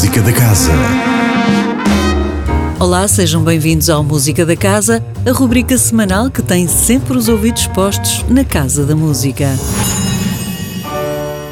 [0.00, 0.72] Música da Casa.
[2.78, 7.66] Olá, sejam bem-vindos ao Música da Casa, a rubrica semanal que tem sempre os ouvidos
[7.66, 9.50] postos na Casa da Música.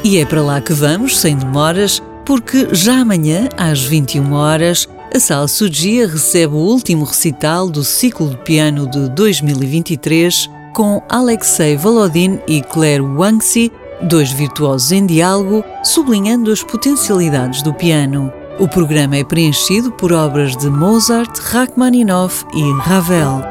[0.03, 5.19] E é para lá que vamos, sem demoras, porque já amanhã, às 21 horas, a
[5.19, 12.39] Sala Sugia recebe o último recital do ciclo de piano de 2023 com Alexei Volodin
[12.47, 13.71] e Claire Wangxi,
[14.01, 18.38] dois virtuosos em diálogo, sublinhando as potencialidades do piano.
[18.59, 23.41] O programa é preenchido por obras de Mozart, Rachmaninoff e Ravel.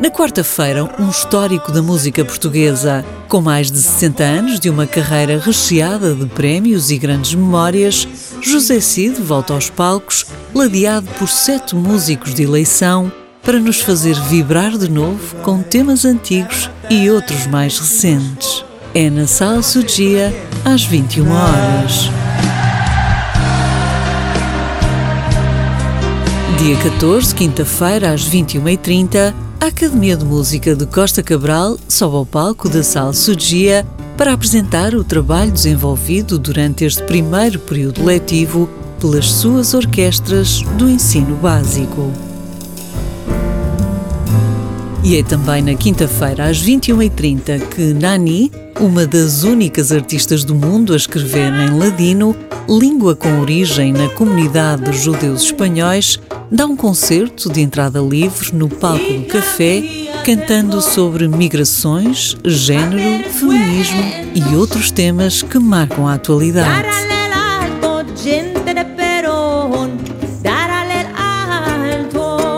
[0.00, 3.04] Na quarta-feira, um histórico da música portuguesa.
[3.26, 8.06] Com mais de 60 anos de uma carreira recheada de prémios e grandes memórias,
[8.40, 13.10] José Cid volta aos palcos, ladeado por sete músicos de eleição,
[13.42, 18.64] para nos fazer vibrar de novo com temas antigos e outros mais recentes.
[18.94, 20.32] É na Sala Sugia,
[20.64, 22.19] às 21 horas.
[26.60, 32.68] Dia 14, quinta-feira, às 21h30, a Academia de Música de Costa Cabral sobe ao palco
[32.68, 38.68] da Sala Sugia para apresentar o trabalho desenvolvido durante este primeiro período letivo
[39.00, 42.29] pelas suas orquestras do ensino básico.
[45.02, 50.92] E é também na quinta-feira, às 21h30, que Nani, uma das únicas artistas do mundo
[50.92, 52.36] a escrever em ladino,
[52.68, 58.68] língua com origem na comunidade dos judeus espanhóis, dá um concerto de entrada livre no
[58.68, 59.82] palco do café,
[60.22, 64.02] cantando sobre migrações, género, feminismo
[64.34, 66.88] e outros temas que marcam a atualidade.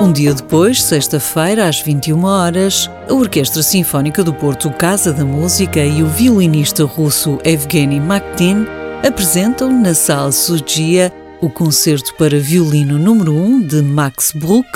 [0.02, 5.78] Um dia depois, sexta-feira, às 21 horas, a Orquestra Sinfónica do Porto Casa da Música
[5.78, 8.66] e o violinista russo Evgeny Makhtin
[9.06, 14.68] apresentam na Sala Sugia o concerto para violino número 1 de Max Bruch,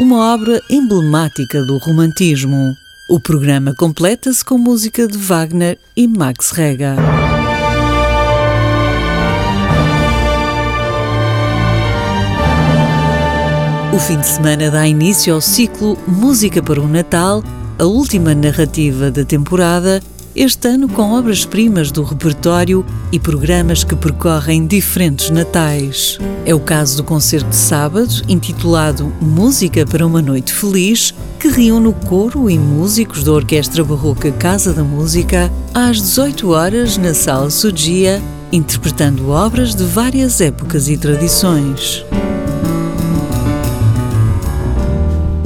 [0.00, 2.74] uma obra emblemática do romantismo.
[3.08, 6.96] O programa completa-se com música de Wagner e Max Reger.
[13.92, 17.44] O fim de semana dá início ao ciclo Música para o Natal,
[17.78, 20.00] a última narrativa da temporada,
[20.34, 26.18] este ano com obras-primas do repertório e programas que percorrem diferentes natais.
[26.46, 31.88] É o caso do concerto de sábado, intitulado Música para uma Noite Feliz, que reúne
[31.88, 37.50] o coro e músicos da Orquestra Barroca Casa da Música às 18 horas na Sala
[37.50, 42.06] Sugia, interpretando obras de várias épocas e tradições.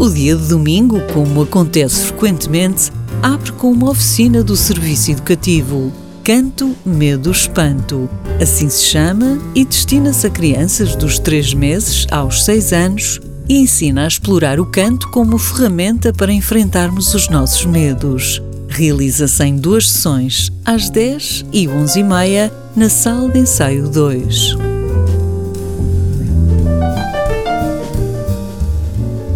[0.06, 5.92] O dia de domingo, como acontece frequentemente, abre com uma oficina do Serviço Educativo.
[6.22, 8.08] Canto, Medo, Espanto.
[8.40, 14.04] Assim se chama e destina-se a crianças dos 3 meses aos 6 anos e ensina
[14.04, 18.40] a explorar o canto como ferramenta para enfrentarmos os nossos medos.
[18.68, 24.75] Realiza-se em duas sessões, às 10 e 11 e meia, na Sala de Ensaio 2.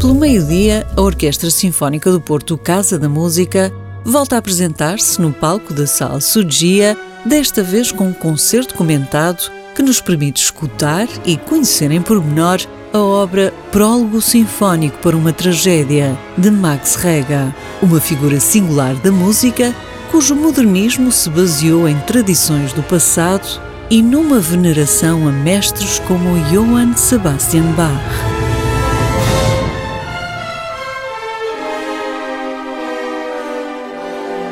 [0.00, 3.70] Pelo meio-dia, a Orquestra Sinfónica do Porto Casa da Música
[4.02, 6.96] volta a apresentar-se no palco da Sala Sugia,
[7.26, 12.60] desta vez com um concerto comentado que nos permite escutar e conhecer em pormenor
[12.94, 19.74] a obra Prólogo Sinfónico para uma Tragédia, de Max Reger, uma figura singular da música
[20.10, 23.46] cujo modernismo se baseou em tradições do passado
[23.90, 28.29] e numa veneração a mestres como Johann Sebastian Bach.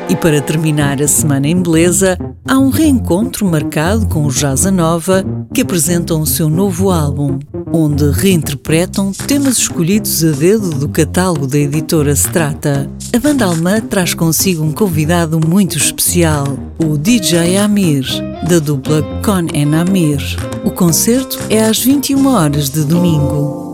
[0.09, 5.23] E para terminar a semana em beleza, há um reencontro marcado com o Jazza Nova,
[5.53, 7.37] que apresentam o seu novo álbum,
[7.71, 12.89] onde reinterpretam temas escolhidos a dedo do catálogo da editora Strata.
[13.15, 18.03] A banda alemã traz consigo um convidado muito especial, o DJ Amir,
[18.47, 20.19] da dupla Con en Amir.
[20.65, 23.68] O concerto é às 21 horas de domingo.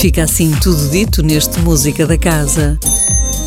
[0.00, 2.78] Fica assim tudo dito neste Música da Casa.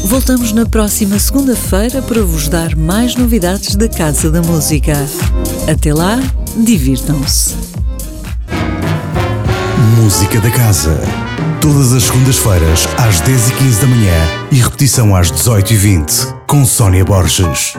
[0.06, 4.94] Voltamos na próxima segunda-feira para vos dar mais novidades da Casa da Música.
[5.68, 6.20] Até lá,
[6.56, 7.56] divirtam-se.
[10.00, 10.96] Música da Casa.
[11.60, 17.74] Todas as segundas-feiras, às 10h15 da manhã e repetição às 18h20, com Sónia Borges.